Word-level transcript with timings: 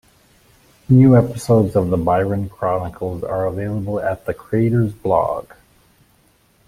Newer 0.89 1.19
episodes 1.19 1.75
of 1.75 1.91
the 1.91 1.97
Byron 1.97 2.49
Chronicles 2.49 3.23
are 3.23 3.45
available 3.45 3.99
at 3.99 4.25
the 4.25 4.33
creators 4.33 4.93
blog. 4.93 5.53